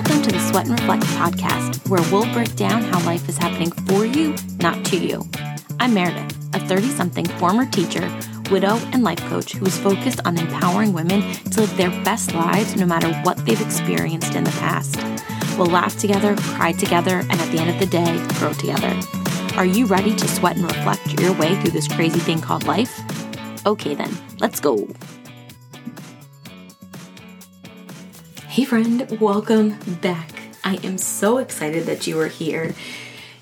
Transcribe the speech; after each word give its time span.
Welcome 0.00 0.22
to 0.22 0.32
the 0.32 0.40
Sweat 0.40 0.66
and 0.66 0.80
Reflect 0.80 1.02
podcast, 1.02 1.86
where 1.90 2.00
we'll 2.10 2.32
break 2.32 2.56
down 2.56 2.80
how 2.84 3.04
life 3.04 3.28
is 3.28 3.36
happening 3.36 3.70
for 3.70 4.06
you, 4.06 4.34
not 4.58 4.82
to 4.86 4.96
you. 4.96 5.28
I'm 5.78 5.92
Meredith, 5.92 6.54
a 6.54 6.58
30 6.58 6.88
something 6.88 7.26
former 7.26 7.66
teacher, 7.66 8.10
widow, 8.50 8.76
and 8.94 9.02
life 9.02 9.20
coach 9.28 9.52
who 9.52 9.66
is 9.66 9.76
focused 9.76 10.22
on 10.24 10.38
empowering 10.38 10.94
women 10.94 11.20
to 11.50 11.60
live 11.60 11.76
their 11.76 11.90
best 12.02 12.32
lives 12.32 12.76
no 12.76 12.86
matter 12.86 13.12
what 13.24 13.44
they've 13.44 13.60
experienced 13.60 14.34
in 14.34 14.44
the 14.44 14.50
past. 14.52 14.96
We'll 15.58 15.66
laugh 15.66 15.98
together, 15.98 16.34
cry 16.36 16.72
together, 16.72 17.18
and 17.18 17.32
at 17.32 17.52
the 17.52 17.58
end 17.58 17.68
of 17.68 17.78
the 17.78 17.84
day, 17.84 18.26
grow 18.38 18.54
together. 18.54 18.98
Are 19.58 19.66
you 19.66 19.84
ready 19.84 20.16
to 20.16 20.28
sweat 20.28 20.56
and 20.56 20.64
reflect 20.64 21.20
your 21.20 21.34
way 21.34 21.60
through 21.60 21.72
this 21.72 21.88
crazy 21.88 22.20
thing 22.20 22.40
called 22.40 22.66
life? 22.66 23.02
Okay, 23.66 23.94
then, 23.94 24.16
let's 24.38 24.60
go. 24.60 24.88
Hey, 28.50 28.64
friend, 28.64 29.06
welcome 29.20 29.78
back. 30.00 30.32
I 30.64 30.80
am 30.82 30.98
so 30.98 31.38
excited 31.38 31.86
that 31.86 32.08
you 32.08 32.18
are 32.18 32.26
here. 32.26 32.74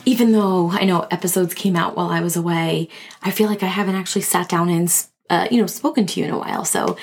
Even 0.05 0.33
though 0.33 0.71
I 0.71 0.85
know 0.85 1.07
episodes 1.11 1.55
came 1.55 1.77
out 1.77 1.97
while 1.97 2.11
I 2.11 2.21
was 2.21 2.37
away, 2.37 2.91
I 3.23 3.31
feel 3.31 3.49
like 3.49 3.63
I 3.63 3.69
haven't 3.69 3.95
actually 3.95 4.21
sat 4.21 4.51
down 4.51 4.69
and, 4.69 5.07
uh, 5.31 5.49
you 5.51 5.63
know, 5.63 5.67
spoken 5.67 6.05
to 6.05 6.21
you 6.21 6.27
in 6.27 6.33
a 6.33 6.39
while. 6.39 6.67
So 6.67 6.99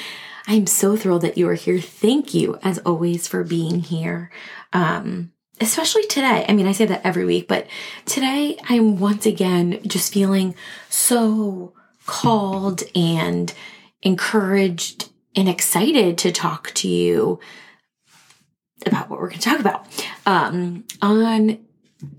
I'm 0.45 0.67
so 0.67 0.95
thrilled 0.95 1.23
that 1.23 1.35
you 1.35 1.49
are 1.49 1.55
here. 1.55 1.79
Thank 1.79 2.35
you, 2.35 2.59
as 2.61 2.77
always, 2.77 3.27
for 3.27 3.43
being 3.43 3.79
here. 3.79 4.29
Um, 4.71 5.31
especially 5.59 6.05
today. 6.05 6.45
I 6.47 6.53
mean, 6.53 6.67
I 6.67 6.73
say 6.73 6.85
that 6.85 7.01
every 7.03 7.25
week, 7.25 7.47
but 7.47 7.65
today 8.05 8.59
I'm 8.69 8.99
once 8.99 9.25
again 9.25 9.79
just 9.81 10.13
feeling 10.13 10.53
so 10.89 11.73
called 12.05 12.83
and 12.93 13.51
encouraged 14.03 15.09
and 15.35 15.49
excited 15.49 16.19
to 16.19 16.31
talk 16.31 16.71
to 16.75 16.87
you 16.87 17.39
about 18.85 19.09
what 19.09 19.19
we're 19.19 19.29
going 19.29 19.39
to 19.39 19.49
talk 19.49 19.59
about. 19.59 19.85
Um, 20.25 20.83
on 21.01 21.59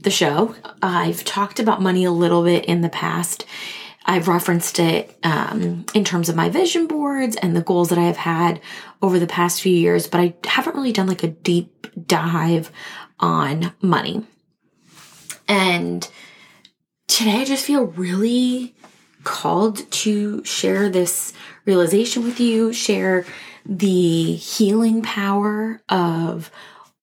the 0.00 0.10
show, 0.10 0.54
I've 0.82 1.24
talked 1.24 1.60
about 1.60 1.82
money 1.82 2.04
a 2.04 2.10
little 2.10 2.44
bit 2.44 2.64
in 2.64 2.80
the 2.80 2.88
past. 2.88 3.44
I've 4.04 4.28
referenced 4.28 4.78
it 4.78 5.18
um, 5.24 5.84
in 5.92 6.04
terms 6.04 6.28
of 6.28 6.36
my 6.36 6.48
vision 6.48 6.86
boards 6.86 7.36
and 7.36 7.56
the 7.56 7.62
goals 7.62 7.88
that 7.88 7.98
I 7.98 8.04
have 8.04 8.16
had 8.16 8.60
over 9.02 9.18
the 9.18 9.26
past 9.26 9.60
few 9.60 9.72
years, 9.72 10.06
but 10.06 10.20
I 10.20 10.34
haven't 10.44 10.76
really 10.76 10.92
done 10.92 11.08
like 11.08 11.24
a 11.24 11.28
deep 11.28 11.88
dive 12.06 12.70
on 13.18 13.72
money. 13.82 14.24
And 15.48 16.08
today 17.08 17.42
I 17.42 17.44
just 17.44 17.64
feel 17.64 17.84
really 17.84 18.76
called 19.24 19.90
to 19.90 20.44
share 20.44 20.88
this 20.88 21.32
realization 21.64 22.22
with 22.22 22.38
you, 22.38 22.72
share 22.72 23.26
the 23.68 24.34
healing 24.34 25.02
power 25.02 25.80
of 25.88 26.50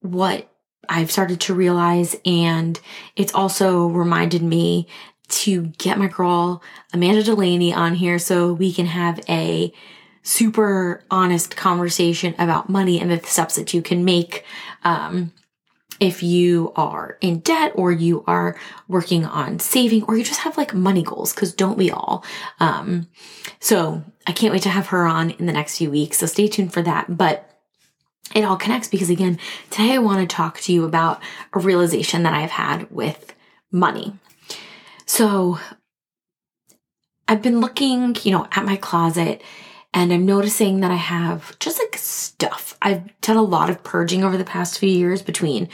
what 0.02 0.50
I've 0.90 1.12
started 1.12 1.42
to 1.42 1.54
realize. 1.54 2.16
And 2.26 2.80
it's 3.16 3.34
also 3.34 3.88
reminded 3.88 4.42
me 4.42 4.88
to 5.30 5.68
get 5.78 5.98
my 5.98 6.08
girl 6.08 6.62
Amanda 6.94 7.24
Delaney 7.24 7.74
on 7.74 7.96
here 7.96 8.20
so 8.20 8.54
we 8.54 8.72
can 8.74 8.86
have 8.86 9.20
a 9.28 9.74
super 10.22 11.04
honest 11.12 11.56
conversation 11.56 12.34
about 12.38 12.70
money 12.70 13.00
and 13.00 13.12
the 13.12 13.20
steps 13.20 13.56
that 13.56 13.74
you 13.74 13.82
can 13.82 14.06
make 14.06 14.46
um, 14.84 15.32
if 16.04 16.22
you 16.22 16.74
are 16.76 17.18
in 17.22 17.40
debt 17.40 17.72
or 17.76 17.90
you 17.90 18.26
are 18.28 18.60
working 18.90 19.24
on 19.24 19.58
saving 19.58 20.04
or 20.04 20.18
you 20.18 20.24
just 20.24 20.42
have 20.42 20.58
like 20.58 20.74
money 20.74 21.02
goals 21.02 21.34
because 21.34 21.54
don't 21.54 21.78
we 21.78 21.90
all? 21.90 22.26
Um, 22.60 23.08
so 23.62 24.04
i 24.28 24.34
can't 24.34 24.52
wait 24.54 24.64
to 24.64 24.70
have 24.70 24.88
her 24.88 25.06
on 25.06 25.32
in 25.32 25.46
the 25.46 25.54
next 25.54 25.78
few 25.78 25.90
weeks 25.90 26.18
so 26.18 26.26
stay 26.26 26.48
tuned 26.50 26.74
for 26.74 26.82
that. 26.82 27.18
But 27.18 27.50
it 28.36 28.44
all 28.44 28.58
connects 28.58 28.90
because 28.90 29.10
again 29.10 29.40
today 29.70 29.94
i 29.94 29.98
want 29.98 30.20
to 30.20 30.36
talk 30.36 30.60
to 30.60 30.74
you 30.74 30.84
about 30.84 31.22
a 31.54 31.60
realization 31.60 32.24
that 32.24 32.34
i've 32.34 32.52
had 32.52 32.92
with 32.92 33.34
money. 33.72 34.14
So 35.06 35.58
i've 37.30 37.42
been 37.42 37.62
looking 37.62 38.18
you 38.24 38.32
know 38.32 38.46
at 38.52 38.66
my 38.66 38.76
closet 38.76 39.42
and 39.94 40.12
I'm 40.12 40.26
noticing 40.26 40.80
that 40.80 40.92
I 40.92 40.96
have 40.96 41.58
just 41.60 41.80
like 41.80 41.98
stuff. 41.98 42.78
I've 42.82 43.20
done 43.22 43.38
a 43.38 43.44
lot 43.44 43.70
of 43.70 43.84
purging 43.84 44.24
over 44.24 44.38
the 44.38 44.44
past 44.44 44.80
few 44.80 44.90
years 44.90 45.22
between 45.22 45.70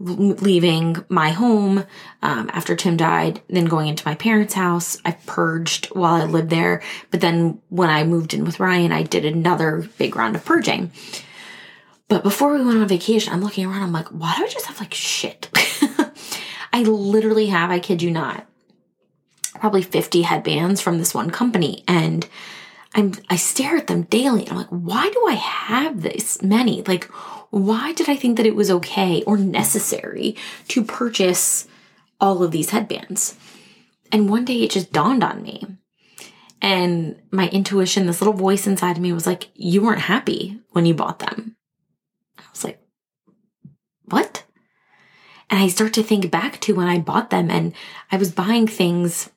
leaving 0.00 1.04
my 1.08 1.30
home 1.30 1.84
um, 2.22 2.50
after 2.52 2.76
Tim 2.76 2.96
died, 2.96 3.40
then 3.48 3.64
going 3.64 3.88
into 3.88 4.06
my 4.06 4.14
parents' 4.14 4.54
house. 4.54 4.96
I 5.04 5.12
purged 5.26 5.86
while 5.86 6.14
I 6.14 6.24
lived 6.24 6.50
there, 6.50 6.82
but 7.10 7.20
then 7.20 7.60
when 7.68 7.90
I 7.90 8.04
moved 8.04 8.32
in 8.32 8.44
with 8.44 8.60
Ryan, 8.60 8.92
I 8.92 9.02
did 9.02 9.24
another 9.24 9.88
big 9.98 10.14
round 10.14 10.36
of 10.36 10.44
purging. 10.44 10.92
But 12.06 12.22
before 12.22 12.54
we 12.54 12.64
went 12.64 12.78
on 12.78 12.88
vacation, 12.88 13.32
I'm 13.32 13.42
looking 13.42 13.66
around. 13.66 13.82
I'm 13.82 13.92
like, 13.92 14.08
why 14.08 14.34
do 14.36 14.44
I 14.44 14.48
just 14.48 14.66
have 14.66 14.80
like 14.80 14.94
shit? 14.94 15.50
I 16.72 16.82
literally 16.82 17.48
have, 17.48 17.70
I 17.70 17.80
kid 17.80 18.00
you 18.00 18.10
not, 18.10 18.46
probably 19.56 19.82
50 19.82 20.22
headbands 20.22 20.80
from 20.80 20.98
this 20.98 21.12
one 21.12 21.30
company. 21.30 21.84
And 21.86 22.26
I'm, 22.94 23.12
I 23.28 23.36
stare 23.36 23.76
at 23.76 23.86
them 23.86 24.02
daily. 24.02 24.48
I'm 24.48 24.56
like, 24.56 24.68
why 24.68 25.10
do 25.10 25.26
I 25.28 25.34
have 25.34 26.02
this 26.02 26.42
many? 26.42 26.82
Like, 26.82 27.04
why 27.50 27.92
did 27.92 28.08
I 28.08 28.16
think 28.16 28.36
that 28.36 28.46
it 28.46 28.56
was 28.56 28.70
okay 28.70 29.22
or 29.24 29.36
necessary 29.36 30.36
to 30.68 30.84
purchase 30.84 31.66
all 32.20 32.42
of 32.42 32.50
these 32.50 32.70
headbands? 32.70 33.36
And 34.10 34.30
one 34.30 34.44
day 34.44 34.62
it 34.62 34.70
just 34.70 34.92
dawned 34.92 35.22
on 35.22 35.42
me. 35.42 35.66
And 36.60 37.20
my 37.30 37.48
intuition, 37.48 38.06
this 38.06 38.20
little 38.20 38.34
voice 38.34 38.66
inside 38.66 38.96
of 38.96 39.02
me 39.02 39.12
was 39.12 39.26
like, 39.26 39.48
you 39.54 39.82
weren't 39.82 40.00
happy 40.00 40.60
when 40.70 40.86
you 40.86 40.94
bought 40.94 41.20
them. 41.20 41.56
I 42.38 42.42
was 42.50 42.64
like, 42.64 42.80
what? 44.06 44.44
And 45.50 45.60
I 45.60 45.68
start 45.68 45.92
to 45.94 46.02
think 46.02 46.30
back 46.30 46.60
to 46.62 46.74
when 46.74 46.88
I 46.88 46.98
bought 46.98 47.30
them 47.30 47.50
and 47.50 47.74
I 48.10 48.16
was 48.16 48.32
buying 48.32 48.66
things 48.66 49.30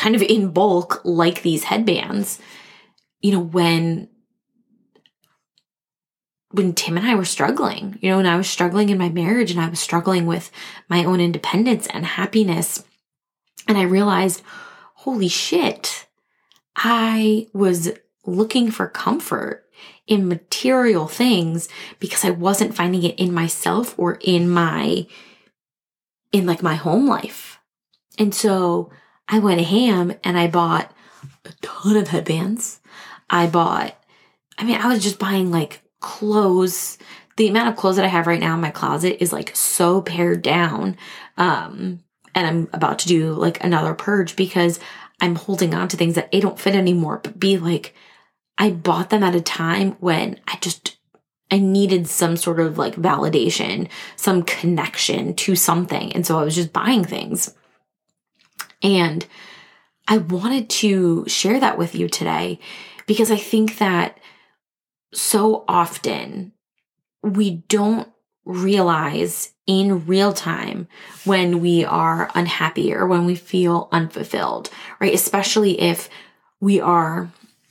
kind 0.00 0.14
of 0.14 0.22
in 0.22 0.48
bulk, 0.48 1.02
like 1.04 1.42
these 1.42 1.64
headbands, 1.64 2.38
you 3.20 3.32
know, 3.32 3.40
when 3.40 4.08
when 6.52 6.72
Tim 6.72 6.96
and 6.96 7.06
I 7.06 7.14
were 7.14 7.26
struggling, 7.26 7.98
you 8.00 8.10
know, 8.10 8.18
and 8.18 8.26
I 8.26 8.38
was 8.38 8.48
struggling 8.48 8.88
in 8.88 8.96
my 8.96 9.10
marriage 9.10 9.50
and 9.50 9.60
I 9.60 9.68
was 9.68 9.78
struggling 9.78 10.24
with 10.24 10.50
my 10.88 11.04
own 11.04 11.20
independence 11.20 11.86
and 11.88 12.06
happiness. 12.06 12.82
And 13.68 13.76
I 13.76 13.82
realized, 13.82 14.42
holy 14.94 15.28
shit, 15.28 16.08
I 16.74 17.48
was 17.52 17.92
looking 18.24 18.70
for 18.70 18.88
comfort 18.88 19.66
in 20.06 20.26
material 20.26 21.08
things 21.08 21.68
because 22.00 22.24
I 22.24 22.30
wasn't 22.30 22.74
finding 22.74 23.02
it 23.02 23.18
in 23.18 23.34
myself 23.34 23.96
or 23.98 24.18
in 24.22 24.48
my, 24.48 25.06
in 26.32 26.46
like 26.46 26.62
my 26.62 26.74
home 26.74 27.06
life. 27.06 27.60
And 28.18 28.34
so 28.34 28.90
I 29.30 29.38
went 29.38 29.60
ham 29.60 30.12
and 30.24 30.36
I 30.36 30.48
bought 30.48 30.92
a 31.44 31.52
ton 31.62 31.96
of 31.96 32.08
headbands. 32.08 32.80
I 33.30 33.46
bought, 33.46 33.96
I 34.58 34.64
mean, 34.64 34.74
I 34.74 34.88
was 34.88 35.02
just 35.02 35.20
buying 35.20 35.50
like 35.50 35.82
clothes. 36.00 36.98
The 37.36 37.48
amount 37.48 37.68
of 37.68 37.76
clothes 37.76 37.96
that 37.96 38.04
I 38.04 38.08
have 38.08 38.26
right 38.26 38.40
now 38.40 38.54
in 38.54 38.60
my 38.60 38.70
closet 38.70 39.22
is 39.22 39.32
like 39.32 39.54
so 39.54 40.02
pared 40.02 40.42
down. 40.42 40.96
Um, 41.36 42.00
and 42.34 42.46
I'm 42.46 42.68
about 42.72 42.98
to 43.00 43.08
do 43.08 43.32
like 43.34 43.62
another 43.62 43.94
purge 43.94 44.34
because 44.34 44.80
I'm 45.20 45.36
holding 45.36 45.74
on 45.74 45.88
to 45.88 45.96
things 45.96 46.16
that 46.16 46.28
A 46.32 46.40
don't 46.40 46.58
fit 46.58 46.74
anymore, 46.74 47.20
but 47.22 47.38
B 47.38 47.56
like 47.56 47.94
I 48.58 48.70
bought 48.70 49.10
them 49.10 49.22
at 49.22 49.34
a 49.34 49.40
time 49.40 49.92
when 50.00 50.40
I 50.48 50.58
just 50.60 50.98
I 51.52 51.58
needed 51.58 52.06
some 52.06 52.36
sort 52.36 52.60
of 52.60 52.78
like 52.78 52.94
validation, 52.96 53.88
some 54.16 54.42
connection 54.42 55.34
to 55.34 55.56
something. 55.56 56.12
And 56.12 56.26
so 56.26 56.38
I 56.38 56.44
was 56.44 56.54
just 56.54 56.72
buying 56.72 57.04
things. 57.04 57.54
And 58.82 59.26
I 60.08 60.18
wanted 60.18 60.68
to 60.70 61.24
share 61.28 61.60
that 61.60 61.78
with 61.78 61.94
you 61.94 62.08
today 62.08 62.58
because 63.06 63.30
I 63.30 63.36
think 63.36 63.78
that 63.78 64.18
so 65.12 65.64
often 65.68 66.52
we 67.22 67.62
don't 67.68 68.08
realize 68.44 69.52
in 69.66 70.06
real 70.06 70.32
time 70.32 70.88
when 71.24 71.60
we 71.60 71.84
are 71.84 72.30
unhappy 72.34 72.92
or 72.92 73.06
when 73.06 73.24
we 73.24 73.34
feel 73.34 73.88
unfulfilled, 73.92 74.70
right? 74.98 75.14
Especially 75.14 75.80
if 75.80 76.08
we 76.60 76.80
are 76.80 77.30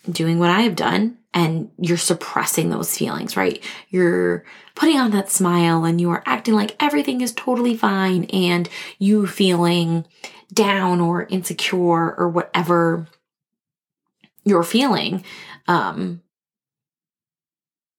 doing 0.09 0.39
what 0.39 0.49
I 0.49 0.61
have 0.61 0.75
done 0.75 1.17
and 1.33 1.69
you're 1.77 1.97
suppressing 1.97 2.69
those 2.69 2.97
feelings, 2.97 3.35
right? 3.35 3.61
You're 3.89 4.45
putting 4.75 4.97
on 4.97 5.11
that 5.11 5.29
smile 5.29 5.83
and 5.83 5.99
you 5.99 6.09
are 6.09 6.23
acting 6.25 6.53
like 6.53 6.81
everything 6.81 7.21
is 7.21 7.33
totally 7.33 7.75
fine 7.75 8.23
and 8.25 8.69
you 8.97 9.27
feeling 9.27 10.05
down 10.53 10.99
or 10.99 11.23
insecure 11.23 12.15
or 12.15 12.29
whatever 12.29 13.07
you're 14.43 14.63
feeling, 14.63 15.23
um, 15.67 16.21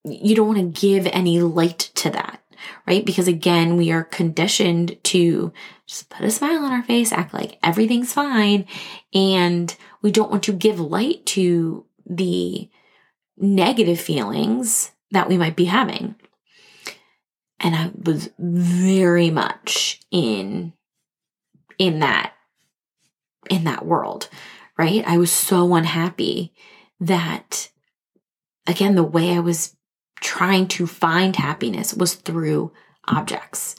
you 0.04 0.34
don't 0.34 0.48
want 0.48 0.58
to 0.74 0.80
give 0.80 1.06
any 1.06 1.40
light 1.40 1.90
to 1.94 2.10
that, 2.10 2.42
right? 2.86 3.04
Because 3.04 3.28
again, 3.28 3.76
we 3.76 3.92
are 3.92 4.04
conditioned 4.04 4.96
to 5.04 5.52
just 5.86 6.08
put 6.08 6.26
a 6.26 6.30
smile 6.30 6.64
on 6.64 6.72
our 6.72 6.82
face, 6.82 7.12
act 7.12 7.34
like 7.34 7.58
everything's 7.62 8.12
fine. 8.12 8.66
And 9.14 9.74
we 10.02 10.10
don't 10.10 10.30
want 10.30 10.42
to 10.44 10.52
give 10.52 10.80
light 10.80 11.26
to 11.26 11.84
the 12.06 12.68
negative 13.36 14.00
feelings 14.00 14.92
that 15.10 15.28
we 15.28 15.36
might 15.38 15.56
be 15.56 15.66
having. 15.66 16.14
and 17.60 17.76
I 17.76 17.90
was 18.02 18.30
very 18.38 19.30
much 19.30 20.00
in 20.10 20.72
in 21.78 22.00
that 22.00 22.32
in 23.50 23.64
that 23.64 23.84
world, 23.84 24.30
right? 24.78 25.04
I 25.06 25.18
was 25.18 25.30
so 25.30 25.74
unhappy 25.74 26.54
that 27.00 27.70
again 28.66 28.94
the 28.94 29.04
way 29.04 29.34
I 29.34 29.40
was 29.40 29.76
trying 30.20 30.68
to 30.68 30.86
find 30.86 31.36
happiness 31.36 31.92
was 31.92 32.14
through 32.14 32.72
objects. 33.08 33.76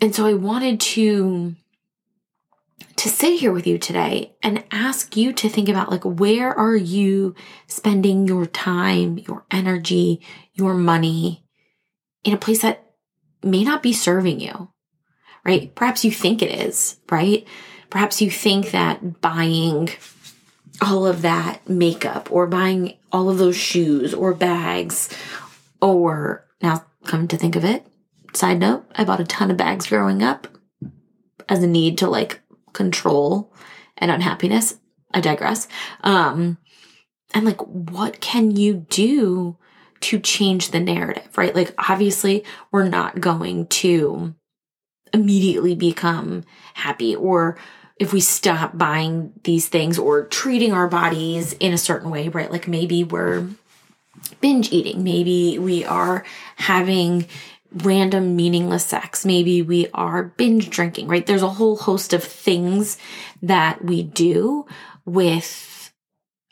And 0.00 0.14
so 0.14 0.26
I 0.26 0.34
wanted 0.34 0.80
to 0.80 1.54
to 2.96 3.08
sit 3.08 3.38
here 3.38 3.52
with 3.52 3.66
you 3.66 3.78
today 3.78 4.34
and 4.42 4.64
ask 4.70 5.16
you 5.16 5.32
to 5.32 5.48
think 5.48 5.68
about 5.68 5.90
like 5.90 6.04
where 6.04 6.56
are 6.56 6.76
you 6.76 7.34
spending 7.66 8.26
your 8.26 8.46
time, 8.46 9.18
your 9.18 9.44
energy, 9.50 10.20
your 10.54 10.74
money 10.74 11.44
in 12.24 12.32
a 12.32 12.38
place 12.38 12.62
that 12.62 12.92
may 13.42 13.64
not 13.64 13.82
be 13.82 13.92
serving 13.92 14.40
you. 14.40 14.71
Right? 15.44 15.74
Perhaps 15.74 16.04
you 16.04 16.10
think 16.10 16.40
it 16.40 16.50
is, 16.50 16.98
right? 17.10 17.46
Perhaps 17.90 18.22
you 18.22 18.30
think 18.30 18.70
that 18.70 19.20
buying 19.20 19.90
all 20.80 21.06
of 21.06 21.22
that 21.22 21.68
makeup 21.68 22.30
or 22.30 22.46
buying 22.46 22.94
all 23.10 23.28
of 23.28 23.38
those 23.38 23.56
shoes 23.56 24.14
or 24.14 24.34
bags 24.34 25.08
or 25.80 26.46
now 26.62 26.84
come 27.04 27.28
to 27.28 27.36
think 27.36 27.56
of 27.56 27.64
it, 27.64 27.86
side 28.34 28.60
note, 28.60 28.84
I 28.94 29.04
bought 29.04 29.20
a 29.20 29.24
ton 29.24 29.50
of 29.50 29.56
bags 29.56 29.88
growing 29.88 30.22
up 30.22 30.46
as 31.48 31.62
a 31.62 31.66
need 31.66 31.98
to 31.98 32.08
like 32.08 32.40
control 32.72 33.52
and 33.98 34.10
unhappiness. 34.10 34.78
I 35.12 35.20
digress. 35.20 35.68
Um, 36.02 36.58
and 37.34 37.44
like, 37.44 37.60
what 37.60 38.20
can 38.20 38.56
you 38.56 38.74
do 38.88 39.56
to 40.00 40.18
change 40.18 40.70
the 40.70 40.80
narrative, 40.80 41.36
right? 41.36 41.54
Like, 41.54 41.74
obviously, 41.90 42.44
we're 42.70 42.88
not 42.88 43.20
going 43.20 43.66
to 43.68 44.34
immediately 45.12 45.74
become 45.74 46.44
happy 46.74 47.14
or 47.14 47.58
if 47.96 48.12
we 48.12 48.20
stop 48.20 48.76
buying 48.76 49.32
these 49.44 49.68
things 49.68 49.98
or 49.98 50.26
treating 50.26 50.72
our 50.72 50.88
bodies 50.88 51.52
in 51.54 51.72
a 51.72 51.78
certain 51.78 52.10
way, 52.10 52.28
right? 52.28 52.50
Like 52.50 52.66
maybe 52.66 53.04
we're 53.04 53.48
binge 54.40 54.72
eating, 54.72 55.04
maybe 55.04 55.58
we 55.58 55.84
are 55.84 56.24
having 56.56 57.26
random 57.74 58.36
meaningless 58.36 58.84
sex. 58.84 59.24
Maybe 59.24 59.62
we 59.62 59.88
are 59.94 60.24
binge 60.24 60.70
drinking, 60.70 61.08
right? 61.08 61.24
There's 61.24 61.42
a 61.42 61.48
whole 61.48 61.76
host 61.76 62.12
of 62.12 62.22
things 62.22 62.98
that 63.40 63.84
we 63.84 64.02
do 64.02 64.66
with 65.04 65.92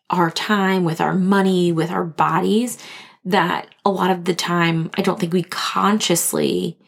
our 0.09 0.31
time, 0.31 0.85
with 0.85 1.01
our 1.01 1.15
money, 1.15 1.73
with 1.73 1.91
our 1.91 2.05
bodies 2.05 2.79
that 3.25 3.69
a 3.85 3.91
lot 3.91 4.11
of 4.11 4.25
the 4.25 4.35
time 4.35 4.91
I 4.95 5.03
don't 5.03 5.21
think 5.21 5.33
we 5.33 5.43
consciously 5.43 6.79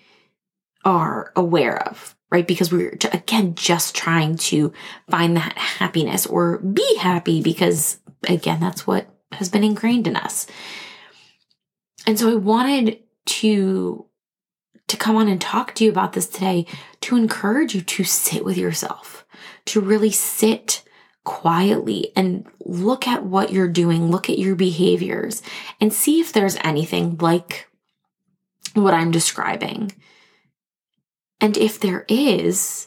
are 0.84 1.32
aware 1.36 1.86
of, 1.88 2.16
right? 2.30 2.46
Because 2.46 2.72
we're 2.72 2.98
again 3.12 3.54
just 3.54 3.94
trying 3.94 4.36
to 4.36 4.72
find 5.10 5.36
that 5.36 5.56
happiness 5.56 6.26
or 6.26 6.58
be 6.58 6.96
happy 6.96 7.42
because 7.42 7.98
again, 8.28 8.60
that's 8.60 8.86
what 8.86 9.08
has 9.32 9.48
been 9.48 9.64
ingrained 9.64 10.06
in 10.06 10.16
us. 10.16 10.46
And 12.06 12.18
so 12.18 12.30
I 12.30 12.34
wanted 12.34 12.98
to 13.24 14.06
to 14.88 14.96
come 14.96 15.16
on 15.16 15.28
and 15.28 15.40
talk 15.40 15.74
to 15.74 15.84
you 15.84 15.90
about 15.90 16.12
this 16.12 16.28
today 16.28 16.66
to 17.00 17.16
encourage 17.16 17.74
you 17.74 17.80
to 17.80 18.04
sit 18.04 18.44
with 18.44 18.58
yourself, 18.58 19.24
to 19.64 19.80
really 19.80 20.10
sit 20.10 20.82
quietly 21.24 22.12
and 22.16 22.46
look 22.64 23.06
at 23.06 23.24
what 23.24 23.52
you're 23.52 23.68
doing, 23.68 24.10
look 24.10 24.28
at 24.28 24.38
your 24.38 24.56
behaviors, 24.56 25.42
and 25.80 25.92
see 25.92 26.20
if 26.20 26.32
there's 26.32 26.56
anything 26.62 27.16
like 27.18 27.68
what 28.74 28.92
I'm 28.92 29.10
describing. 29.10 29.92
And 31.42 31.56
if 31.56 31.80
there 31.80 32.06
is, 32.08 32.86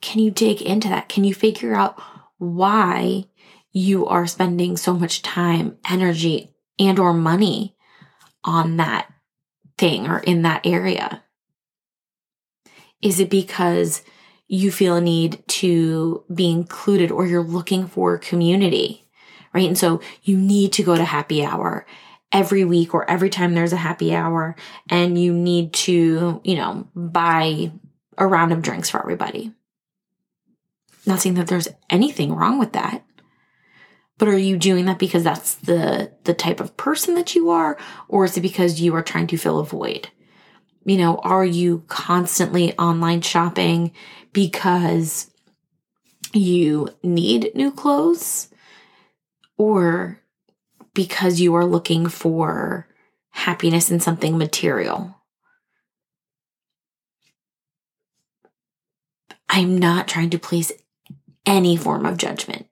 can 0.00 0.20
you 0.20 0.30
dig 0.30 0.62
into 0.62 0.88
that? 0.88 1.10
Can 1.10 1.22
you 1.22 1.34
figure 1.34 1.74
out 1.74 2.00
why 2.38 3.26
you 3.72 4.06
are 4.06 4.26
spending 4.26 4.78
so 4.78 4.94
much 4.94 5.20
time, 5.20 5.76
energy, 5.88 6.54
and 6.78 6.98
or 6.98 7.12
money 7.12 7.76
on 8.42 8.78
that 8.78 9.12
thing 9.76 10.08
or 10.08 10.20
in 10.20 10.40
that 10.42 10.62
area? 10.64 11.22
Is 13.02 13.20
it 13.20 13.28
because 13.28 14.02
you 14.48 14.72
feel 14.72 14.96
a 14.96 15.00
need 15.00 15.46
to 15.46 16.24
be 16.34 16.50
included 16.50 17.10
or 17.10 17.26
you're 17.26 17.42
looking 17.42 17.86
for 17.86 18.16
community, 18.16 19.06
right? 19.52 19.68
And 19.68 19.76
so 19.76 20.00
you 20.22 20.38
need 20.38 20.72
to 20.72 20.82
go 20.82 20.96
to 20.96 21.04
happy 21.04 21.44
hour 21.44 21.86
every 22.32 22.64
week 22.64 22.94
or 22.94 23.08
every 23.10 23.30
time 23.30 23.54
there's 23.54 23.72
a 23.72 23.76
happy 23.76 24.14
hour 24.14 24.56
and 24.88 25.20
you 25.20 25.32
need 25.32 25.72
to, 25.72 26.40
you 26.44 26.54
know, 26.56 26.88
buy 26.94 27.72
a 28.18 28.26
round 28.26 28.52
of 28.52 28.62
drinks 28.62 28.90
for 28.90 29.00
everybody. 29.00 29.52
Not 31.06 31.20
saying 31.20 31.34
that 31.36 31.48
there's 31.48 31.68
anything 31.88 32.34
wrong 32.34 32.58
with 32.58 32.72
that. 32.72 33.04
But 34.18 34.28
are 34.28 34.38
you 34.38 34.58
doing 34.58 34.84
that 34.84 34.98
because 34.98 35.24
that's 35.24 35.54
the 35.54 36.12
the 36.24 36.34
type 36.34 36.60
of 36.60 36.76
person 36.76 37.14
that 37.14 37.34
you 37.34 37.48
are 37.48 37.78
or 38.06 38.26
is 38.26 38.36
it 38.36 38.42
because 38.42 38.80
you 38.80 38.94
are 38.94 39.02
trying 39.02 39.26
to 39.28 39.38
fill 39.38 39.58
a 39.58 39.64
void? 39.64 40.10
You 40.84 40.98
know, 40.98 41.16
are 41.18 41.44
you 41.44 41.84
constantly 41.88 42.76
online 42.78 43.22
shopping 43.22 43.92
because 44.32 45.30
you 46.32 46.90
need 47.02 47.54
new 47.54 47.72
clothes 47.72 48.48
or 49.56 50.19
because 50.94 51.40
you 51.40 51.54
are 51.54 51.64
looking 51.64 52.08
for 52.08 52.86
happiness 53.30 53.90
in 53.90 54.00
something 54.00 54.36
material? 54.36 55.16
I'm 59.48 59.78
not 59.78 60.06
trying 60.06 60.30
to 60.30 60.38
place 60.38 60.70
any 61.44 61.76
form 61.76 62.06
of 62.06 62.16
judgment. 62.16 62.66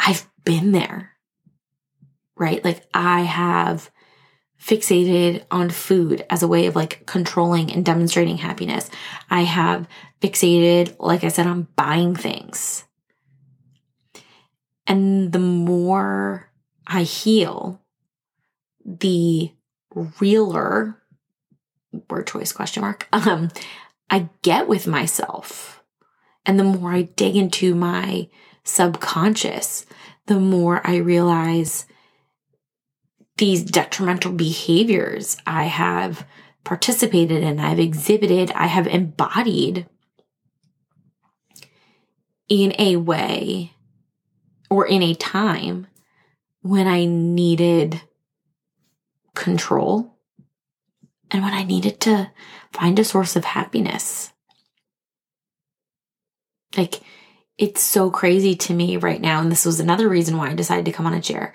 I've 0.00 0.28
been 0.44 0.72
there, 0.72 1.12
right? 2.36 2.64
Like 2.64 2.86
I 2.94 3.20
have 3.20 3.90
fixated 4.60 5.44
on 5.50 5.70
food 5.70 6.24
as 6.30 6.42
a 6.42 6.48
way 6.48 6.66
of 6.66 6.76
like 6.76 7.04
controlling 7.04 7.72
and 7.72 7.84
demonstrating 7.84 8.38
happiness. 8.38 8.90
I 9.28 9.42
have 9.42 9.88
fixated, 10.20 10.96
like 10.98 11.24
I 11.24 11.28
said, 11.28 11.46
on 11.46 11.68
buying 11.76 12.14
things. 12.14 12.84
And 14.86 15.32
the 15.32 15.38
more 15.38 16.50
I 16.86 17.02
heal, 17.02 17.80
the 18.84 19.52
realer 20.20 20.98
word 22.08 22.26
choice 22.26 22.52
question 22.52 22.80
mark 22.80 23.06
um 23.12 23.50
I 24.10 24.28
get 24.42 24.68
with 24.68 24.86
myself. 24.86 25.82
And 26.44 26.58
the 26.58 26.64
more 26.64 26.92
I 26.92 27.02
dig 27.02 27.34
into 27.36 27.74
my 27.74 28.28
subconscious, 28.64 29.86
the 30.26 30.38
more 30.38 30.86
I 30.86 30.96
realize 30.96 31.86
these 33.38 33.62
detrimental 33.64 34.32
behaviors 34.32 35.38
I 35.46 35.64
have 35.64 36.26
participated 36.62 37.42
in, 37.42 37.58
I've 37.58 37.78
exhibited, 37.78 38.52
I 38.52 38.66
have 38.66 38.86
embodied 38.86 39.88
in 42.48 42.74
a 42.78 42.96
way 42.96 43.72
or 44.72 44.86
in 44.86 45.02
a 45.02 45.14
time 45.14 45.86
when 46.62 46.88
I 46.88 47.04
needed 47.04 48.00
control 49.34 50.16
and 51.30 51.42
when 51.42 51.52
I 51.52 51.62
needed 51.62 52.00
to 52.00 52.30
find 52.72 52.98
a 52.98 53.04
source 53.04 53.36
of 53.36 53.44
happiness. 53.44 54.32
Like, 56.74 57.02
it's 57.58 57.82
so 57.82 58.10
crazy 58.10 58.54
to 58.54 58.72
me 58.72 58.96
right 58.96 59.20
now. 59.20 59.40
And 59.40 59.52
this 59.52 59.66
was 59.66 59.78
another 59.78 60.08
reason 60.08 60.38
why 60.38 60.48
I 60.48 60.54
decided 60.54 60.86
to 60.86 60.92
come 60.92 61.06
on 61.06 61.12
a 61.12 61.20
chair. 61.20 61.52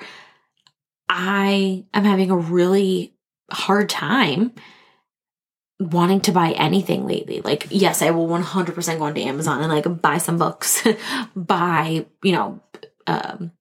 I 1.09 1.86
am 1.95 2.03
having 2.03 2.29
a 2.29 2.38
really 2.38 3.15
hard 3.51 3.89
time 3.89 4.53
wanting 5.79 6.21
to 6.21 6.31
buy 6.31 6.51
anything 6.51 7.05
lately. 7.07 7.41
Like, 7.41 7.67
yes, 7.69 8.01
I 8.01 8.12
will 8.12 8.27
100% 8.27 8.97
go 8.97 9.03
onto 9.03 9.21
Amazon 9.21 9.62
and 9.62 9.71
like 9.71 10.01
buy 10.01 10.17
some 10.17 10.38
books, 10.38 10.86
buy, 11.36 12.05
you 12.24 12.31
know, 12.31 12.62
um, 13.07 13.51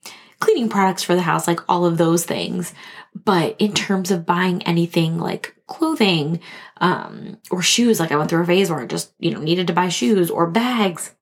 cleaning 0.40 0.68
products 0.68 1.02
for 1.02 1.14
the 1.14 1.22
house, 1.22 1.46
like 1.48 1.60
all 1.68 1.86
of 1.86 1.98
those 1.98 2.24
things. 2.24 2.74
But 3.14 3.56
in 3.58 3.72
terms 3.72 4.10
of 4.10 4.26
buying 4.26 4.62
anything 4.64 5.18
like 5.18 5.56
clothing, 5.66 6.40
um, 6.78 7.38
or 7.50 7.62
shoes, 7.62 7.98
like 7.98 8.12
I 8.12 8.16
went 8.16 8.30
through 8.30 8.42
a 8.42 8.46
phase 8.46 8.70
where 8.70 8.80
I 8.80 8.86
just, 8.86 9.12
you 9.18 9.30
know, 9.30 9.40
needed 9.40 9.66
to 9.68 9.72
buy 9.72 9.88
shoes 9.88 10.30
or 10.30 10.46
bags. 10.46 11.14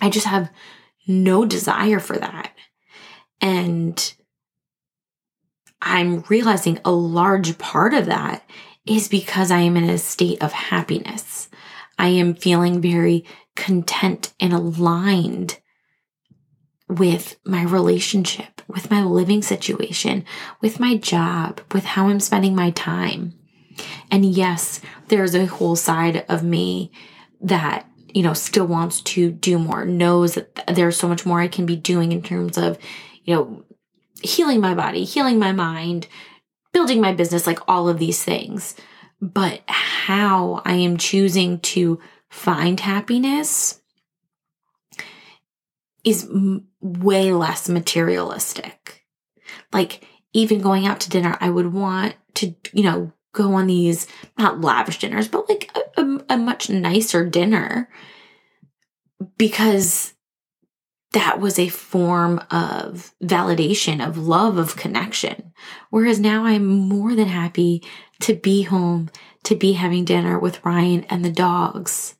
I 0.00 0.10
just 0.10 0.26
have 0.26 0.50
no 1.06 1.44
desire 1.44 2.00
for 2.00 2.16
that. 2.16 2.52
And 3.40 4.14
I'm 5.80 6.24
realizing 6.28 6.80
a 6.84 6.90
large 6.90 7.58
part 7.58 7.94
of 7.94 8.06
that 8.06 8.42
is 8.86 9.08
because 9.08 9.50
I 9.50 9.60
am 9.60 9.76
in 9.76 9.88
a 9.88 9.98
state 9.98 10.42
of 10.42 10.52
happiness. 10.52 11.48
I 11.98 12.08
am 12.08 12.34
feeling 12.34 12.80
very 12.80 13.24
content 13.54 14.32
and 14.40 14.52
aligned 14.52 15.60
with 16.88 17.36
my 17.44 17.62
relationship 17.62 18.56
with 18.68 18.90
my 18.90 19.02
living 19.02 19.42
situation, 19.42 20.24
with 20.60 20.80
my 20.80 20.96
job, 20.96 21.60
with 21.72 21.84
how 21.84 22.08
I'm 22.08 22.20
spending 22.20 22.54
my 22.54 22.70
time. 22.70 23.34
And 24.10 24.24
yes, 24.24 24.80
there's 25.08 25.34
a 25.34 25.46
whole 25.46 25.76
side 25.76 26.24
of 26.28 26.42
me 26.42 26.90
that, 27.40 27.86
you 28.08 28.22
know, 28.22 28.32
still 28.32 28.66
wants 28.66 29.00
to 29.02 29.30
do 29.30 29.58
more, 29.58 29.84
knows 29.84 30.34
that 30.34 30.64
there's 30.74 30.96
so 30.96 31.08
much 31.08 31.26
more 31.26 31.40
I 31.40 31.48
can 31.48 31.66
be 31.66 31.76
doing 31.76 32.12
in 32.12 32.22
terms 32.22 32.56
of, 32.56 32.78
you 33.24 33.34
know, 33.34 33.64
healing 34.22 34.60
my 34.60 34.74
body, 34.74 35.04
healing 35.04 35.38
my 35.38 35.52
mind, 35.52 36.06
building 36.72 37.00
my 37.00 37.12
business, 37.12 37.46
like 37.46 37.60
all 37.68 37.88
of 37.88 37.98
these 37.98 38.24
things. 38.24 38.74
But 39.20 39.62
how 39.66 40.62
I 40.64 40.74
am 40.74 40.96
choosing 40.96 41.60
to 41.60 42.00
find 42.30 42.80
happiness 42.80 43.80
is 46.06 46.24
m- 46.24 46.68
way 46.80 47.32
less 47.32 47.68
materialistic. 47.68 49.04
Like, 49.72 50.06
even 50.32 50.60
going 50.60 50.86
out 50.86 51.00
to 51.00 51.10
dinner, 51.10 51.36
I 51.40 51.50
would 51.50 51.72
want 51.72 52.14
to, 52.34 52.54
you 52.72 52.84
know, 52.84 53.12
go 53.32 53.54
on 53.54 53.66
these 53.66 54.06
not 54.38 54.60
lavish 54.60 55.00
dinners, 55.00 55.28
but 55.28 55.48
like 55.48 55.70
a, 55.74 56.00
a, 56.00 56.20
a 56.30 56.36
much 56.38 56.70
nicer 56.70 57.28
dinner 57.28 57.90
because 59.36 60.14
that 61.12 61.40
was 61.40 61.58
a 61.58 61.68
form 61.68 62.40
of 62.50 63.12
validation, 63.22 64.06
of 64.06 64.16
love, 64.18 64.58
of 64.58 64.76
connection. 64.76 65.52
Whereas 65.90 66.20
now 66.20 66.44
I'm 66.44 66.66
more 66.66 67.14
than 67.14 67.28
happy 67.28 67.82
to 68.20 68.34
be 68.34 68.62
home, 68.62 69.10
to 69.44 69.56
be 69.56 69.72
having 69.72 70.04
dinner 70.04 70.38
with 70.38 70.64
Ryan 70.64 71.04
and 71.04 71.24
the 71.24 71.30
dogs 71.30 72.14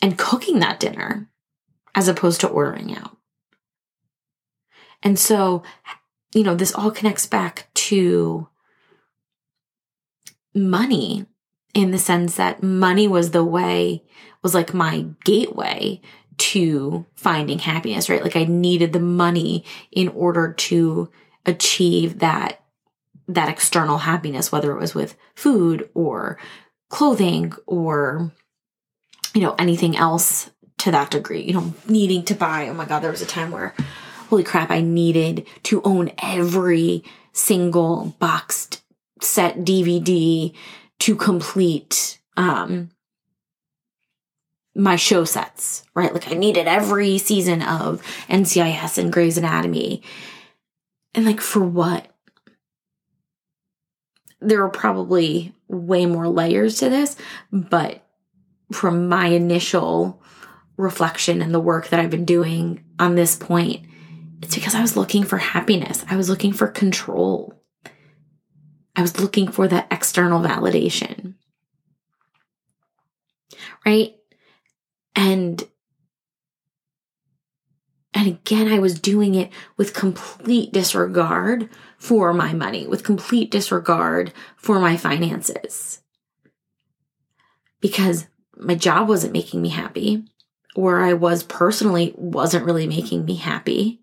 and 0.00 0.18
cooking 0.18 0.60
that 0.60 0.80
dinner 0.80 1.28
as 1.96 2.06
opposed 2.06 2.40
to 2.42 2.48
ordering 2.48 2.96
out. 2.96 3.16
And 5.02 5.18
so, 5.18 5.62
you 6.32 6.44
know, 6.44 6.54
this 6.54 6.74
all 6.74 6.90
connects 6.90 7.26
back 7.26 7.68
to 7.74 8.48
money 10.54 11.26
in 11.74 11.90
the 11.90 11.98
sense 11.98 12.36
that 12.36 12.62
money 12.62 13.08
was 13.08 13.32
the 13.32 13.44
way, 13.44 14.04
was 14.42 14.54
like 14.54 14.72
my 14.72 15.06
gateway 15.24 16.00
to 16.38 17.06
finding 17.14 17.58
happiness, 17.58 18.08
right? 18.08 18.22
Like 18.22 18.36
I 18.36 18.44
needed 18.44 18.92
the 18.92 19.00
money 19.00 19.64
in 19.90 20.08
order 20.08 20.52
to 20.52 21.10
achieve 21.46 22.18
that 22.18 22.60
that 23.28 23.48
external 23.48 23.98
happiness 23.98 24.52
whether 24.52 24.70
it 24.70 24.78
was 24.78 24.94
with 24.94 25.16
food 25.34 25.88
or 25.94 26.38
clothing 26.90 27.52
or 27.66 28.30
you 29.34 29.40
know 29.40 29.54
anything 29.58 29.96
else 29.96 30.50
to 30.86 30.92
that 30.92 31.10
degree 31.10 31.42
you 31.42 31.52
know 31.52 31.74
needing 31.88 32.24
to 32.24 32.34
buy 32.34 32.68
oh 32.68 32.74
my 32.74 32.84
god 32.84 33.00
there 33.00 33.10
was 33.10 33.22
a 33.22 33.26
time 33.26 33.50
where 33.50 33.74
holy 34.30 34.44
crap 34.44 34.70
i 34.70 34.80
needed 34.80 35.46
to 35.62 35.82
own 35.82 36.10
every 36.22 37.02
single 37.32 38.14
boxed 38.20 38.82
set 39.20 39.58
dvd 39.58 40.54
to 40.98 41.16
complete 41.16 42.18
um 42.36 42.88
my 44.76 44.96
show 44.96 45.24
sets, 45.24 45.84
right? 45.94 46.12
Like 46.12 46.30
I 46.30 46.34
needed 46.34 46.68
every 46.68 47.18
season 47.18 47.62
of 47.62 48.02
NCIS 48.28 48.98
and 48.98 49.12
Grey's 49.12 49.38
Anatomy. 49.38 50.02
And 51.14 51.24
like 51.24 51.40
for 51.40 51.60
what? 51.60 52.08
There 54.40 54.62
are 54.62 54.68
probably 54.68 55.54
way 55.66 56.04
more 56.04 56.28
layers 56.28 56.78
to 56.78 56.90
this, 56.90 57.16
but 57.50 58.06
from 58.70 59.08
my 59.08 59.28
initial 59.28 60.22
reflection 60.76 61.40
and 61.40 61.54
the 61.54 61.60
work 61.60 61.88
that 61.88 62.00
I've 62.00 62.10
been 62.10 62.24
doing 62.24 62.84
on 62.98 63.14
this 63.14 63.36
point, 63.36 63.86
it's 64.42 64.54
because 64.54 64.74
I 64.74 64.82
was 64.82 64.96
looking 64.96 65.24
for 65.24 65.38
happiness. 65.38 66.04
I 66.08 66.16
was 66.16 66.28
looking 66.28 66.52
for 66.52 66.68
control. 66.68 67.54
I 68.94 69.02
was 69.02 69.20
looking 69.20 69.50
for 69.50 69.68
that 69.68 69.88
external 69.90 70.40
validation. 70.40 71.34
Right? 73.84 74.16
And 75.14 75.62
and 78.16 78.28
again, 78.28 78.68
I 78.68 78.78
was 78.78 78.98
doing 78.98 79.34
it 79.34 79.52
with 79.76 79.92
complete 79.92 80.72
disregard 80.72 81.68
for 81.98 82.32
my 82.32 82.54
money, 82.54 82.86
with 82.86 83.04
complete 83.04 83.50
disregard 83.50 84.32
for 84.56 84.80
my 84.80 84.96
finances. 84.96 86.00
Because 87.80 88.26
my 88.56 88.74
job 88.74 89.06
wasn't 89.06 89.34
making 89.34 89.60
me 89.60 89.68
happy, 89.68 90.24
where 90.76 91.00
I 91.00 91.12
was 91.12 91.42
personally 91.42 92.14
wasn't 92.16 92.64
really 92.64 92.86
making 92.86 93.24
me 93.24 93.36
happy. 93.36 94.00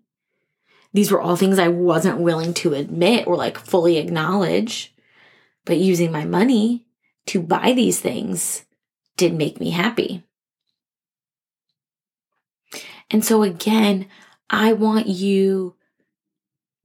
These 0.92 1.10
were 1.10 1.20
all 1.20 1.36
things 1.36 1.58
I 1.58 1.68
wasn't 1.68 2.20
willing 2.20 2.54
to 2.54 2.74
admit 2.74 3.26
or 3.26 3.36
like 3.36 3.58
fully 3.58 3.96
acknowledge. 3.98 4.94
But 5.64 5.78
using 5.78 6.12
my 6.12 6.24
money 6.24 6.86
to 7.26 7.40
buy 7.40 7.72
these 7.72 8.00
things 8.00 8.64
did 9.16 9.34
make 9.34 9.60
me 9.60 9.70
happy. 9.70 10.22
And 13.10 13.24
so, 13.24 13.42
again, 13.42 14.06
I 14.50 14.72
want 14.72 15.06
you 15.06 15.74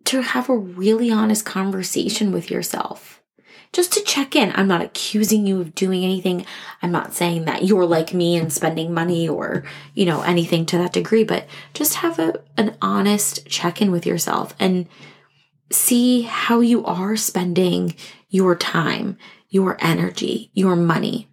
to 0.05 0.21
have 0.21 0.49
a 0.49 0.57
really 0.57 1.11
honest 1.11 1.45
conversation 1.45 2.31
with 2.31 2.49
yourself. 2.49 3.18
Just 3.71 3.93
to 3.93 4.01
check 4.01 4.35
in. 4.35 4.51
I'm 4.55 4.67
not 4.67 4.81
accusing 4.81 5.45
you 5.45 5.61
of 5.61 5.75
doing 5.75 6.03
anything. 6.03 6.45
I'm 6.81 6.91
not 6.91 7.13
saying 7.13 7.45
that 7.45 7.65
you're 7.65 7.85
like 7.85 8.13
me 8.13 8.35
and 8.35 8.51
spending 8.51 8.93
money 8.93 9.29
or, 9.29 9.63
you 9.93 10.05
know, 10.05 10.21
anything 10.21 10.65
to 10.67 10.77
that 10.79 10.93
degree, 10.93 11.23
but 11.23 11.47
just 11.73 11.95
have 11.95 12.17
a, 12.17 12.41
an 12.57 12.75
honest 12.81 13.45
check 13.45 13.81
in 13.81 13.91
with 13.91 14.07
yourself 14.07 14.55
and 14.59 14.87
see 15.71 16.23
how 16.23 16.61
you 16.61 16.83
are 16.85 17.15
spending 17.15 17.95
your 18.29 18.55
time, 18.55 19.17
your 19.49 19.77
energy, 19.81 20.49
your 20.53 20.75
money. 20.75 21.27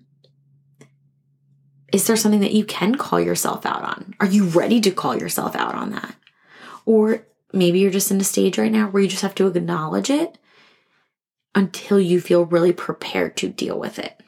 Is 1.90 2.06
there 2.06 2.16
something 2.16 2.40
that 2.40 2.52
you 2.52 2.66
can 2.66 2.96
call 2.96 3.18
yourself 3.18 3.64
out 3.64 3.82
on? 3.82 4.14
Are 4.20 4.26
you 4.26 4.44
ready 4.44 4.80
to 4.82 4.90
call 4.90 5.16
yourself 5.16 5.56
out 5.56 5.74
on 5.74 5.90
that? 5.92 6.16
Or 6.84 7.26
maybe 7.52 7.78
you're 7.78 7.90
just 7.90 8.10
in 8.10 8.20
a 8.20 8.24
stage 8.24 8.58
right 8.58 8.72
now 8.72 8.88
where 8.88 9.02
you 9.02 9.08
just 9.08 9.22
have 9.22 9.34
to 9.36 9.46
acknowledge 9.46 10.10
it 10.10 10.36
until 11.56 11.98
you 11.98 12.20
feel 12.20 12.44
really 12.44 12.72
prepared 12.72 13.36
to 13.38 13.48
deal 13.48 13.78
with 13.78 13.98
it. 13.98 14.20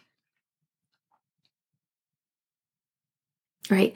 Right? 3.70 3.94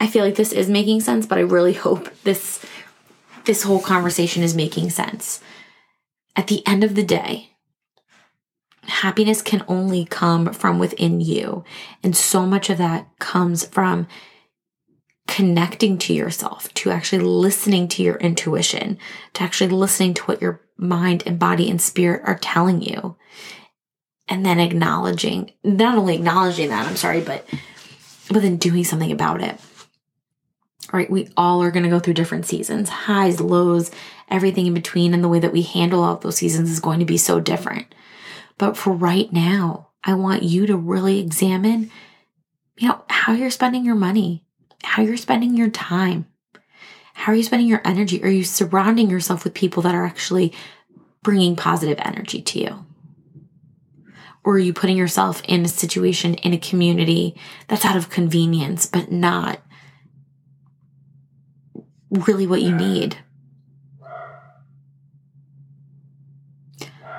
I 0.00 0.06
feel 0.06 0.24
like 0.24 0.36
this 0.36 0.52
is 0.52 0.70
making 0.70 1.02
sense, 1.02 1.26
but 1.26 1.36
I 1.36 1.42
really 1.42 1.74
hope 1.86 2.12
this 2.24 2.64
this 3.44 3.62
whole 3.62 3.80
conversation 3.80 4.42
is 4.42 4.54
making 4.54 4.90
sense. 4.90 5.40
At 6.36 6.46
the 6.46 6.66
end 6.66 6.84
of 6.84 6.94
the 6.94 7.02
day, 7.02 7.50
happiness 8.82 9.42
can 9.42 9.64
only 9.66 10.04
come 10.04 10.52
from 10.52 10.78
within 10.78 11.20
you. 11.20 11.64
And 12.02 12.16
so 12.16 12.46
much 12.46 12.70
of 12.70 12.78
that 12.78 13.08
comes 13.18 13.66
from 13.66 14.06
connecting 15.30 15.96
to 15.96 16.12
yourself, 16.12 16.74
to 16.74 16.90
actually 16.90 17.22
listening 17.22 17.86
to 17.86 18.02
your 18.02 18.16
intuition, 18.16 18.98
to 19.32 19.42
actually 19.44 19.70
listening 19.70 20.12
to 20.12 20.22
what 20.24 20.42
your 20.42 20.60
mind 20.76 21.22
and 21.24 21.38
body 21.38 21.70
and 21.70 21.80
spirit 21.80 22.20
are 22.24 22.36
telling 22.36 22.82
you. 22.82 23.16
And 24.28 24.44
then 24.44 24.58
acknowledging, 24.58 25.52
not 25.62 25.96
only 25.96 26.16
acknowledging 26.16 26.68
that, 26.68 26.86
I'm 26.86 26.96
sorry, 26.96 27.20
but 27.20 27.46
but 28.28 28.42
then 28.42 28.56
doing 28.56 28.84
something 28.84 29.12
about 29.12 29.40
it. 29.42 29.58
Right? 30.92 31.10
We 31.10 31.28
all 31.36 31.62
are 31.62 31.70
going 31.70 31.84
to 31.84 31.88
go 31.88 32.00
through 32.00 32.14
different 32.14 32.46
seasons, 32.46 32.88
highs, 32.88 33.40
lows, 33.40 33.92
everything 34.28 34.66
in 34.66 34.74
between. 34.74 35.14
And 35.14 35.22
the 35.22 35.28
way 35.28 35.38
that 35.38 35.52
we 35.52 35.62
handle 35.62 36.02
all 36.02 36.16
those 36.16 36.36
seasons 36.36 36.70
is 36.70 36.80
going 36.80 36.98
to 36.98 37.04
be 37.04 37.16
so 37.16 37.38
different. 37.38 37.92
But 38.58 38.76
for 38.76 38.92
right 38.92 39.32
now, 39.32 39.90
I 40.02 40.14
want 40.14 40.42
you 40.42 40.66
to 40.66 40.76
really 40.76 41.20
examine, 41.20 41.90
you 42.78 42.88
know, 42.88 43.04
how 43.08 43.32
you're 43.32 43.50
spending 43.50 43.84
your 43.84 43.94
money, 43.94 44.44
how 44.82 45.02
you're 45.02 45.16
spending 45.16 45.56
your 45.56 45.70
time. 45.70 46.26
How 47.14 47.32
are 47.32 47.34
you 47.34 47.42
spending 47.42 47.68
your 47.68 47.82
energy? 47.84 48.22
Are 48.22 48.28
you 48.30 48.44
surrounding 48.44 49.10
yourself 49.10 49.44
with 49.44 49.54
people 49.54 49.82
that 49.82 49.94
are 49.94 50.06
actually 50.06 50.54
bringing 51.22 51.56
positive 51.56 51.98
energy 52.00 52.40
to 52.40 52.58
you? 52.58 52.86
Or 54.42 54.54
are 54.54 54.58
you 54.58 54.72
putting 54.72 54.96
yourself 54.96 55.42
in 55.44 55.64
a 55.64 55.68
situation, 55.68 56.34
in 56.34 56.54
a 56.54 56.58
community 56.58 57.36
that's 57.68 57.84
out 57.84 57.96
of 57.96 58.08
convenience, 58.08 58.86
but 58.86 59.12
not 59.12 59.60
really 62.10 62.46
what 62.46 62.62
you 62.62 62.74
need? 62.74 63.18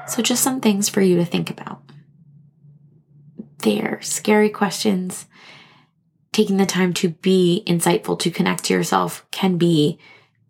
So, 0.08 0.22
just 0.22 0.44
some 0.44 0.60
things 0.60 0.89
for 0.89 1.01
you 1.01 1.15
to 1.18 1.25
think 1.25 1.50
about. 1.50 1.84
They're 3.60 4.01
scary 4.01 4.50
questions. 4.50 5.27
Taking 6.34 6.58
the 6.58 6.66
time 6.66 6.94
to 6.96 7.10
be 7.10 7.64
insightful, 7.68 8.18
to 8.20 8.32
connect 8.32 8.66
to 8.66 8.74
yourself 8.74 9.26
can 9.32 9.58
be 9.58 10.00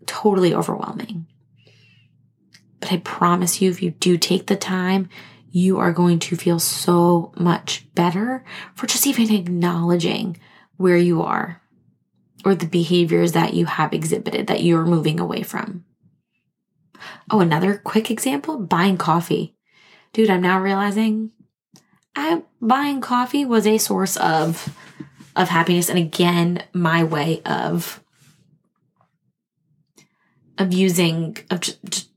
totally 0.06 0.54
overwhelming. 0.54 1.26
But 2.80 2.92
I 2.92 2.98
promise 2.98 3.62
you, 3.62 3.70
if 3.70 3.82
you 3.82 3.92
do 3.92 4.18
take 4.18 4.48
the 4.48 4.56
time, 4.56 5.10
you 5.50 5.80
are 5.80 5.92
going 5.92 6.20
to 6.20 6.36
feel 6.36 6.60
so 6.60 7.34
much 7.38 7.88
better 7.94 8.44
for 8.74 8.88
just 8.88 9.06
even 9.06 9.32
acknowledging 9.34 10.40
where 10.78 10.98
you 10.98 11.22
are 11.22 11.62
or 12.46 12.56
the 12.56 12.66
behaviors 12.66 13.34
that 13.34 13.54
you 13.54 13.66
have 13.66 13.94
exhibited 13.94 14.48
that 14.48 14.64
you're 14.64 14.86
moving 14.86 15.20
away 15.20 15.44
from. 15.44 15.86
Oh, 17.30 17.40
another 17.40 17.78
quick 17.78 18.10
example 18.10 18.58
buying 18.58 18.98
coffee. 18.98 19.56
Dude, 20.14 20.30
I'm 20.30 20.42
now 20.42 20.60
realizing 20.60 21.32
I 22.16 22.44
buying 22.62 23.02
coffee 23.02 23.46
was 23.46 23.66
a 23.66 23.78
source 23.78 24.18
of 24.18 24.76
of 25.36 25.50
happiness 25.50 25.90
and 25.90 25.98
again 25.98 26.64
my 26.74 27.04
way 27.04 27.42
of 27.46 28.04
of 30.58 30.74
using 30.74 31.38
of 31.50 31.62
just, 31.62 32.10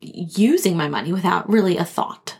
using 0.00 0.76
my 0.76 0.88
money 0.88 1.12
without 1.12 1.48
really 1.48 1.76
a 1.76 1.84
thought. 1.84 2.38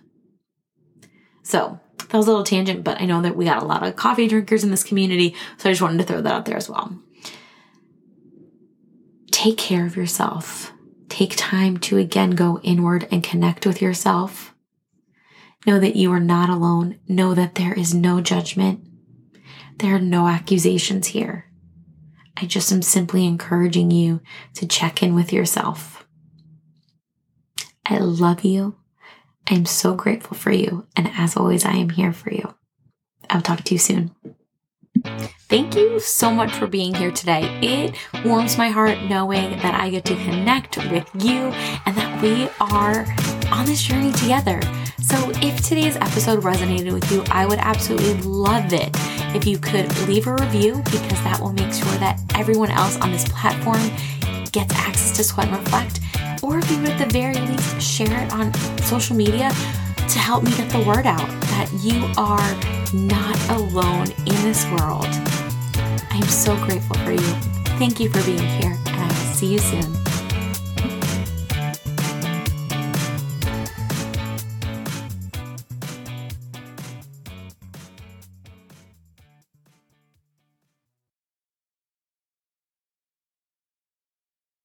So 1.42 1.80
that 1.98 2.14
was 2.14 2.26
a 2.26 2.30
little 2.30 2.44
tangent, 2.44 2.84
but 2.84 3.00
I 3.00 3.06
know 3.06 3.22
that 3.22 3.36
we 3.36 3.44
got 3.44 3.62
a 3.62 3.66
lot 3.66 3.86
of 3.86 3.96
coffee 3.96 4.28
drinkers 4.28 4.64
in 4.64 4.70
this 4.70 4.84
community, 4.84 5.34
so 5.56 5.68
I 5.68 5.72
just 5.72 5.82
wanted 5.82 5.98
to 5.98 6.04
throw 6.04 6.20
that 6.20 6.32
out 6.32 6.44
there 6.44 6.56
as 6.56 6.68
well. 6.68 6.98
Take 9.30 9.56
care 9.56 9.86
of 9.86 9.96
yourself. 9.96 10.72
Take 11.08 11.34
time 11.36 11.76
to 11.78 11.98
again 11.98 12.30
go 12.30 12.60
inward 12.62 13.06
and 13.10 13.22
connect 13.22 13.66
with 13.66 13.82
yourself. 13.82 14.54
Know 15.66 15.78
that 15.78 15.96
you 15.96 16.12
are 16.12 16.20
not 16.20 16.50
alone. 16.50 16.98
Know 17.08 17.34
that 17.34 17.54
there 17.54 17.72
is 17.72 17.94
no 17.94 18.20
judgment. 18.20 18.86
There 19.76 19.96
are 19.96 20.00
no 20.00 20.28
accusations 20.28 21.08
here. 21.08 21.46
I 22.36 22.46
just 22.46 22.72
am 22.72 22.82
simply 22.82 23.26
encouraging 23.26 23.90
you 23.90 24.20
to 24.54 24.66
check 24.66 25.02
in 25.02 25.14
with 25.14 25.32
yourself. 25.32 26.06
I 27.86 27.98
love 27.98 28.44
you. 28.44 28.76
I'm 29.46 29.66
so 29.66 29.94
grateful 29.94 30.36
for 30.36 30.50
you. 30.50 30.86
And 30.96 31.10
as 31.16 31.36
always, 31.36 31.64
I 31.64 31.72
am 31.72 31.90
here 31.90 32.12
for 32.12 32.32
you. 32.32 32.54
I'll 33.30 33.42
talk 33.42 33.62
to 33.64 33.74
you 33.74 33.78
soon. 33.78 34.14
Thank 35.48 35.74
you 35.74 36.00
so 36.00 36.30
much 36.30 36.52
for 36.52 36.66
being 36.66 36.94
here 36.94 37.10
today. 37.10 37.42
It 37.60 37.94
warms 38.24 38.56
my 38.56 38.70
heart 38.70 39.02
knowing 39.02 39.50
that 39.58 39.74
I 39.74 39.90
get 39.90 40.04
to 40.06 40.14
connect 40.16 40.76
with 40.90 41.08
you 41.14 41.48
and 41.84 41.96
that 41.96 42.22
we 42.22 42.48
are 42.60 43.06
on 43.52 43.66
this 43.66 43.82
journey 43.82 44.12
together. 44.12 44.60
So, 45.02 45.30
if 45.42 45.60
today's 45.60 45.96
episode 45.96 46.42
resonated 46.42 46.92
with 46.92 47.10
you, 47.12 47.22
I 47.30 47.44
would 47.44 47.58
absolutely 47.58 48.14
love 48.22 48.72
it 48.72 48.96
if 49.34 49.46
you 49.46 49.58
could 49.58 49.86
leave 50.06 50.26
a 50.26 50.34
review 50.34 50.76
because 50.84 51.22
that 51.24 51.40
will 51.40 51.52
make 51.52 51.72
sure 51.72 51.92
that 51.98 52.20
everyone 52.34 52.70
else 52.70 52.96
on 53.00 53.10
this 53.10 53.28
platform 53.28 53.82
gets 54.52 54.74
access 54.74 55.16
to 55.16 55.24
Sweat 55.24 55.48
and 55.48 55.56
Reflect. 55.58 56.00
Or 56.42 56.58
if 56.58 56.70
you 56.70 56.78
would 56.78 56.90
at 56.90 56.98
the 56.98 57.12
very 57.12 57.34
least 57.34 57.80
share 57.80 58.24
it 58.24 58.32
on 58.32 58.54
social 58.82 59.16
media 59.16 59.50
to 59.96 60.18
help 60.18 60.44
me 60.44 60.50
get 60.56 60.70
the 60.70 60.80
word 60.80 61.06
out 61.06 61.28
that 61.50 61.68
you 61.80 62.04
are 62.16 62.54
not 62.94 63.36
alone 63.50 64.10
in 64.26 64.42
this 64.44 64.64
world. 64.72 65.08
I'm 66.10 66.28
so 66.28 66.56
grateful 66.64 66.96
for 66.98 67.12
you. 67.12 67.54
Thank 67.78 67.98
you 67.98 68.08
for 68.08 68.22
being 68.24 68.38
here, 68.38 68.76
and 68.86 68.96
I 68.96 69.06
will 69.06 69.34
see 69.34 69.52
you 69.52 69.58
soon. 69.58 70.13